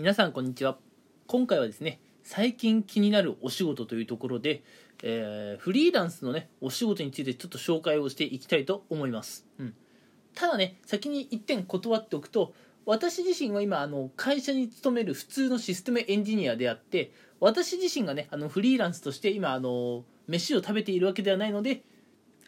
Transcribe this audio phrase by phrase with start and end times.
[0.00, 0.78] 皆さんこんにちは。
[1.26, 4.62] 今回はですね最近気になるお仕事というところで、
[5.02, 9.74] えー、フリーランスのねお仕事についてちょっと紹介をしていきたいと思います、うん、
[10.34, 12.54] ただね先に1点断っておくと
[12.86, 21.82] 私自身は今あの会社に勤める普通のシステムエンジニアであって私自身がねあのフリーランスとして今あの飯を食べているわけではないので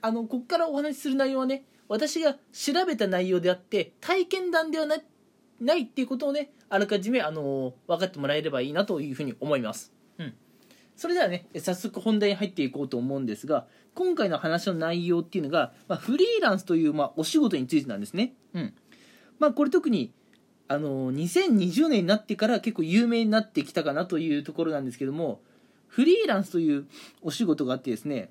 [0.01, 4.97] あのここからお話しする内容はね私が調べた内容であって体験談ではな
[5.63, 9.93] ないっていうことをねあらかじめ、あの分かってもらえればいいなというふうに思います。
[10.19, 10.33] うん。
[10.97, 18.33] それではね、早速本題に入っていこうと思うんですが、今回の話の内容っていうのが、まあ、フリーランスという、まあ、お仕事についてなんですね。
[18.55, 18.75] うん。
[19.39, 20.15] まあ、これ特に、
[20.67, 25.43] あの2020年になってから結構有名になってきたかなというところなんですけども、
[25.89, 26.87] フリーランスという
[27.21, 28.31] お仕事があってですね、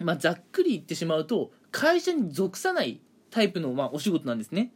[0.00, 3.00] まあ、ざっくり言ってしまうと、会社に属さない
[3.30, 4.72] タイプの、まあ、お仕事なんですね。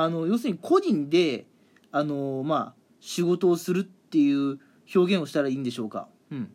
[0.00, 1.46] あの要するに個人で
[1.90, 4.60] あのまあ仕事をするっていう
[4.94, 6.08] 表現をしたらいいんでしょうか。
[6.30, 6.52] うん。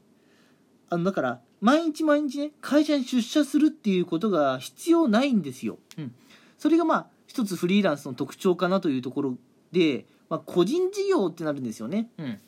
[0.90, 5.78] あのだから毎日毎日ね会社に出社するっていうことが必要ないんですよ。
[5.98, 6.16] うん。
[6.58, 9.38] それがまあ一つフリーランスの特徴かなというところ
[9.72, 12.10] で、まあ、個人事業ってなるんですよね。
[12.18, 12.40] うん。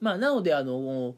[0.00, 1.14] まあなのであの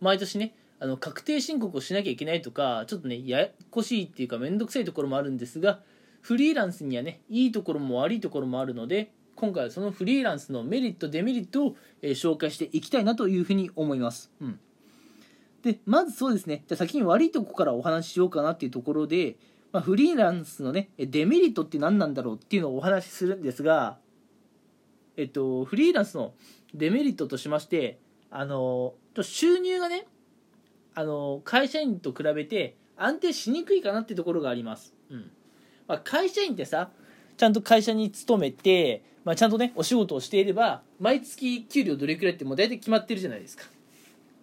[0.00, 5.80] 毎年ねあの確定申告をしなきゃいけないとかちょっとねややこしいっていうか面倒くさいところもあるんですが
[6.28, 14.30] フリーランスにはねいいところも悪いところもあるので今回はそのフリーランスのメリットデメリットを、えー、紹介していきたいなというふうに思います。
[14.42, 14.60] うん、
[15.62, 19.36] でまずそうですねじゃ先に悪いとこからお話ししようかなっていうところで、
[19.72, 23.96] まあ、フリーランスのねデメリットって何なんだろうっていうのをお話しするんですが、
[25.16, 26.34] えっと、フリーランスの
[26.74, 27.98] デメリットとしまして
[28.30, 28.92] あの
[29.22, 30.06] 収入がね
[30.94, 34.97] あの会社員と比べて安定しにくいかなっていうところがあります。
[35.88, 36.90] まあ、会社員ってさ
[37.36, 43.64] ちゃんと会社に勤めて、まあ、ちゃんとねお仕事をしていれば毎月給料どれくらいってもう大体決まってるじゃないですか。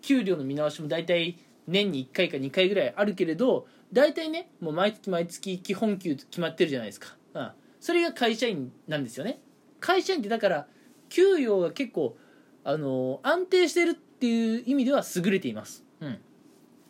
[0.01, 9.39] 給料の見直しも大体年に1回か2回ぐらいあるけれど大体ねもう毎月毎月基本給決まってるじゃないですか、うん、それが会社員なんですよね。
[9.79, 10.67] 会社員ってだから
[11.09, 12.17] 給与が結構
[12.63, 16.17] あの安定してるっていう意味では優れています、うん、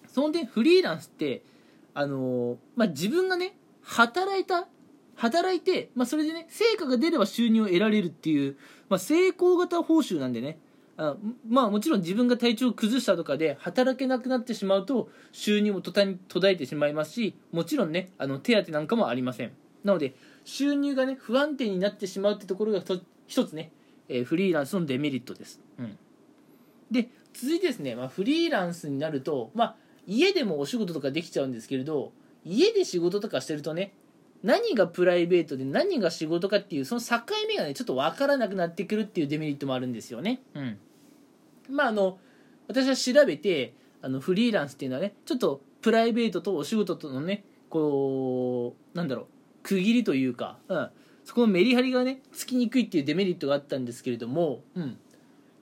[0.08, 1.44] その点フリーランスって
[1.94, 4.68] あの、まあ、自分がね働いた
[5.16, 8.58] 働いて、まあ、それでね成果が出れば収入を得られるっていう、
[8.90, 10.60] まあ、成功型報酬なんでね。
[10.98, 11.18] あ
[11.50, 19.52] まあもちろん自分が体調を崩したとかで働けなくなってしまうと収入も途端に途絶えてしまいますしもちろんねあの手当なんかもありません。
[19.84, 20.16] なので
[20.46, 22.82] 収入がね不安定になってしまうってところが
[23.28, 23.72] 一つね、
[24.08, 25.98] えー、フリーランスのデメリットです、うん、
[26.90, 29.76] で続いてですね、まあ、フリーランスになるとまあ
[30.08, 32.14] 家でもお仕事とかできちゃうんですけれど
[32.46, 33.94] 家で仕事とかしてるとね
[34.44, 37.18] 何がプライベートで何が仕事かっていうその境
[37.50, 40.42] 目がねちょっと分からなくなってくるっていうデメリットもあるんですよね。
[40.54, 40.78] うん、
[41.70, 42.20] まああの
[42.68, 49.26] 私は調べてあのフリーランスっていうのはねちょっとプライベートとお仕事とのねこうなんだろう
[49.64, 50.90] 区切りというか、うん、
[51.24, 54.98] そこのメリハリがねつきにくいっていうデメリットがあったんですけれども、うん、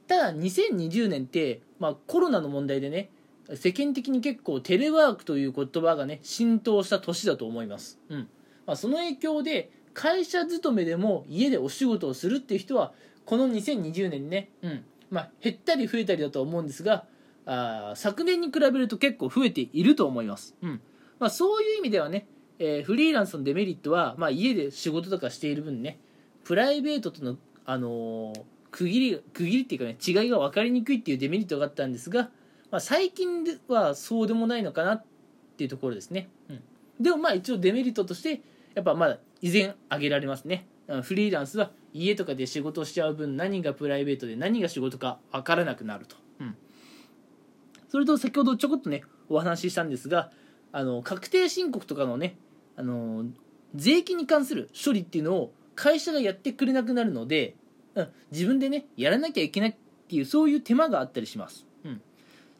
[0.08, 3.10] ただ2020年って、まあ、コロナの問題でね
[3.56, 8.00] 世間的に結構テレワークという言葉がね浸透した年だと思います。
[8.10, 8.30] うん。
[8.66, 12.94] まあ、その影響で会社勤めでも家でお仕事をするっていう人は
[13.26, 14.86] この2020年ね、うん。
[15.12, 17.06] まあ、減ったり増えたりだと思うんですが
[17.46, 20.82] あ昨年に比べると結構増えていると思います、うん。
[21.20, 22.26] まあ、そういう意味ではね、
[22.58, 26.00] えー、フリーランスのデメリットは、まあ、家で仕事とかしている分ね
[26.44, 32.30] プライベートとの、あのー、区切り区切りっていうかね違いが分かりにくいっていうデメリットがあったんですが、
[32.74, 35.06] まあ、最近ではそうでもないのかなっ
[35.58, 36.64] ていうところですね、うん、
[37.00, 38.42] でもまあ一応デメリットとして
[38.74, 40.66] やっぱまだ依然挙げられますね。
[41.04, 46.58] フリーランスは家とかで仕事しちゃう分何がプライベートで何が仕事か分からなくなると、うん、
[47.90, 50.32] それと先ほどちょこっとねお話ししたんですが
[50.72, 52.38] あの確定申告とかのね
[52.76, 53.26] あの
[53.76, 57.56] 税金に関する処理っていうのを会社がやってくれなくなるので、
[57.94, 59.76] うん、自分でねやらなきゃいけないっ
[60.08, 61.68] ていうそういう手間があったりします、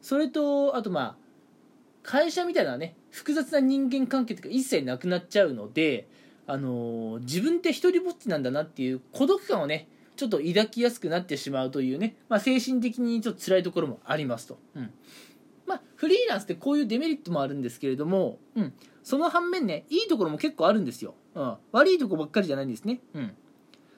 [0.04, 1.16] それとあとまあ
[2.02, 6.06] 会社みたいなね複雑な人間関係とか一切なくなっちゃうので、
[6.46, 14.92] あのー、自分って一人ぼっちなんだなっていう孤独感をねちょっと抱きやすくなってしまうというね、まあ、精神的にちょっと辛いところもありますと、うん。
[15.66, 23.34] まあ、フリーランスってこういうデメリットもあるんですけれども、うん、その反面ねいいところも結構あるんですよ、うん、悪いとこばっかりじゃないんですね、うん、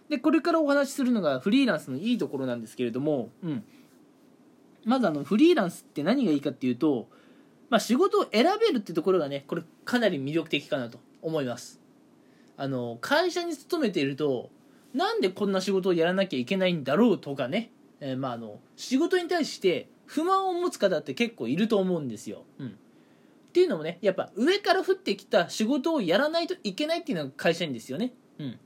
[0.08, 3.64] でこれからお話しするのがフリーランスのいいところなんですけれども、うん、
[4.86, 7.08] まずあのフリーランスって何がいいかっていうと
[7.68, 11.80] まあ、仕事を選べるってところがねこれかなり魅力的かなと思います
[12.56, 14.50] あの会社に勤めていると
[14.94, 22.44] なんでこんな仕事をやらなきゃいけないんだろうとかね、えーまあ、あの仕事に対して不満を持つ方って結構いると思うんですよ。
[22.60, 22.70] うん、っ
[23.52, 28.14] ていうのもねやっぱ上から降ってきた仕事をやらないといけないっていうのが会社員ですよね。
[28.38, 28.58] うん、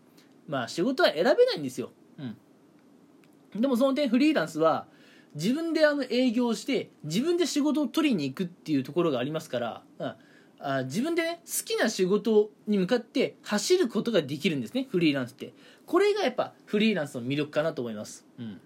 [0.47, 1.91] まあ仕事は選べないんですよ。
[2.19, 4.87] うん、でもその点フリーランスは
[5.35, 10.15] 自分であの営業して自分で仕事を取りに行くっていうところがありますから、うん、
[10.59, 15.53] あ自分でね好きな仕事に向かって走ることができるんですねフリーランスって。
[15.87, 18.61] これがやっぱフリーランスの魅力かなと思います、うん、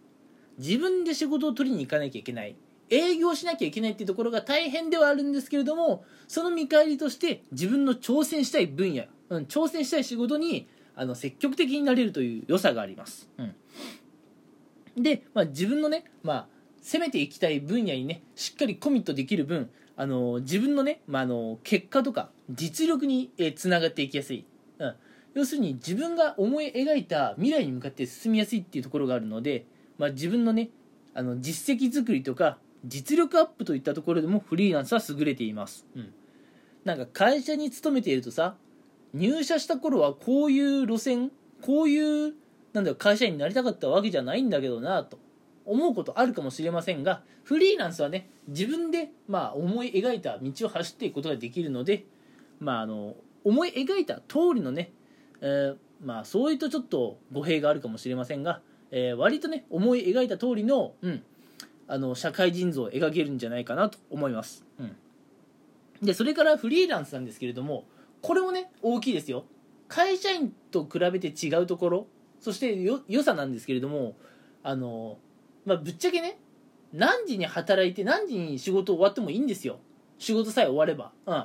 [0.58, 2.55] 自分で仕事を取りに行かなきゃいけない。
[2.90, 13.43] 営業しなきゃいけないっていうところが大変ではあるんですけれどもその見返りとして自分の挑戦したい分野、うん、挑戦したい仕事にあの積極的になれるという良さがあります、う
[15.00, 16.46] ん、で、まあ、自分のね、まあ、
[16.84, 24.44] 攻めていきたい分野にねしっかりコミットできる分あの自分のね、まあ、あの結果とか実力につながっていきやすい、
[24.78, 24.94] うん、
[25.32, 29.64] 要するに自分が思い描いた未来に向かって進みやすいっていうところがあるので、
[29.98, 30.69] まあ、自分のね
[31.14, 36.12] あの実績作りとか実力アップといったところでもフリーランスは優れています、うん、
[36.84, 38.56] なんか会社に勤めているとさ
[39.14, 41.30] 入社した頃はこういう路線
[41.62, 42.34] こういう
[42.75, 45.24] なんだろ会社員になりたかったわけじゃないんだけどなと。
[45.66, 52.05] 思うことあるかもしれませんがフリーランスはね自分でまあ思い描いた道を走っていくことができるので、
[52.61, 53.14] まあ、あの
[53.44, 54.93] 思い描いた通りのね、
[55.40, 61.22] えー、まあ、そういったちょっと語弊があるかもしれませんが、えー、割とね思い描いた通りの,、うん、
[61.88, 64.96] あの社会人像を描けるんじゃないかなと思います、うん、
[66.02, 67.84] でそれからフリーランスなんですけれども
[68.22, 69.44] これもね大きいですよ。
[69.87, 72.06] 会社員と比べて違うところ
[72.40, 72.75] そして
[73.06, 74.16] 良さなんですけれども
[74.62, 75.19] あの
[75.64, 76.38] まあ、ぶっちゃけね
[76.93, 79.78] 何時に働いて何時に仕事終わってもいいんですよ。
[80.19, 81.12] 仕事さえ終われば。
[81.26, 81.44] うん。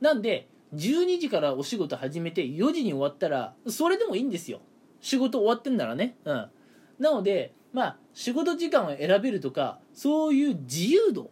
[0.00, 4.60] なんで12時からお仕事始めて4時に終わったらそれでもいいんですよ。
[5.00, 6.16] 仕事終わってんならね。
[6.24, 6.50] うん。
[6.98, 11.30] なのでまあ仕事時間を選べるとかそういう自由度。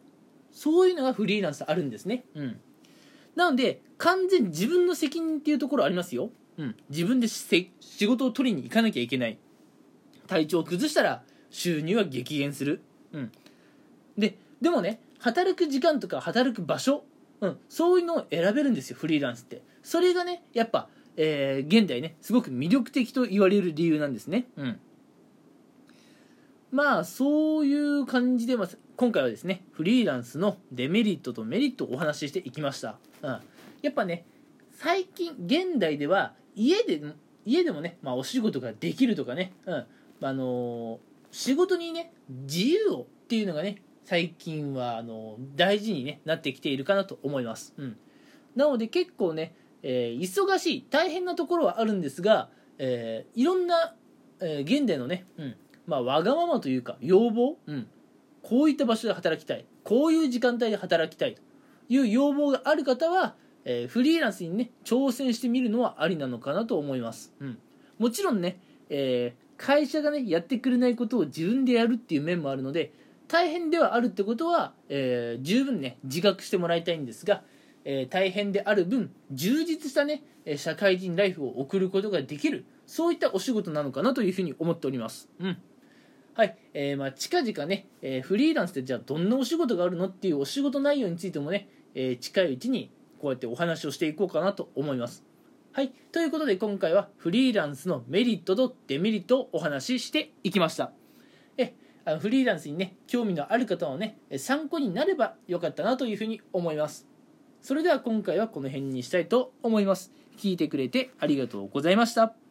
[0.53, 2.25] そういうのがフリーランスあるんですね。
[2.35, 2.61] うん。
[3.35, 7.71] なので完全自分の責任っていうところありますよ、うん、自分で仕
[8.06, 9.38] 事を取りに行かなきゃいけない。
[10.27, 11.23] 体調を崩したら
[11.56, 12.82] 収入は激減する、
[13.14, 13.32] うん、
[14.19, 17.03] ででもね働く時間とか働く場所、
[17.41, 19.62] うん、そういうのを選べるんですよフリーランスって。
[19.82, 24.81] それがねやっぱ、えー、現代ねすごく魅力的と言われる理由なんですね、うん、
[26.73, 33.41] まあそういう感じで、まあ、今回はですねフリーランスのデメリットとメリットをお話ししていきました、うん、
[33.81, 34.26] やっぱね
[34.73, 37.00] 最近現代では家で
[37.47, 39.87] 家でもね、まあ、お仕事ができるとかね、うん。
[40.20, 47.97] あのー仕事にね自由をっていうのがね最近はあの大事に、ね、なってきているかなと思います、うん、
[48.55, 52.49] なので結構ね、えー、忙しい大変なところはあるんですが、
[52.79, 53.94] えー、いろんな、
[54.41, 55.56] えー、現代のね、うん。
[55.87, 57.87] まあ、わがままというか要望、うん、
[58.43, 59.67] こういった場所で働きたい。
[59.85, 61.35] こういう時間帯で働きたい。
[61.35, 61.43] と
[61.91, 63.35] いう要望がある方は、
[63.67, 67.59] え、フリーランスにね挑戦してみるのはありなのかなと思います、うん、
[67.99, 72.93] もちろんね、え、会社がねやってくれないことを自分でやるっていう面もあるので
[73.29, 77.43] 大変ではあるってことは、えー、十分ね自覚してもらいたいんですが、
[77.85, 80.23] えー、大変である分充実したね
[80.56, 85.29] 社会人ライフを送ることができるそういったお仕事なのかなというふうに思っております。
[85.41, 85.59] うん。
[86.35, 95.25] はい、えー、まあ近々ね、えー、フリーランスでじゃあどんなお仕事があるのっていうお仕事内容についてもね、えー、近いうちにこうやってお話をしていこうかなと思います。
[95.76, 95.92] はい。
[96.11, 100.90] ということで今回はフリーランスのメリットとデメリットをお話ししていきました。
[101.59, 101.75] え、
[102.06, 107.06] あのフリーランスにね、興味のある方のね、参考になればよかったなというふうに思います。
[107.61, 110.14] それでは今回はこの辺にしたいと思います。
[110.38, 112.46] 聞いてくれてありがとうございました。